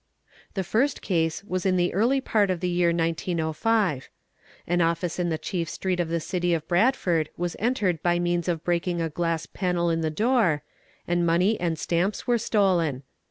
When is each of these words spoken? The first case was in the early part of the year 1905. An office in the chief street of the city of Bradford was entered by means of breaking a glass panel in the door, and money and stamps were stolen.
The 0.55 0.63
first 0.63 1.03
case 1.03 1.43
was 1.43 1.63
in 1.63 1.77
the 1.77 1.93
early 1.93 2.21
part 2.21 2.49
of 2.49 2.59
the 2.59 2.67
year 2.69 2.87
1905. 2.89 4.09
An 4.65 4.81
office 4.81 5.19
in 5.19 5.29
the 5.29 5.37
chief 5.37 5.69
street 5.69 5.99
of 5.99 6.07
the 6.09 6.19
city 6.19 6.55
of 6.55 6.67
Bradford 6.67 7.29
was 7.37 7.55
entered 7.59 8.01
by 8.01 8.17
means 8.17 8.47
of 8.47 8.63
breaking 8.63 8.99
a 8.99 9.11
glass 9.11 9.45
panel 9.45 9.91
in 9.91 10.01
the 10.01 10.09
door, 10.09 10.63
and 11.07 11.23
money 11.23 11.59
and 11.59 11.77
stamps 11.77 12.25
were 12.25 12.39
stolen. 12.39 13.03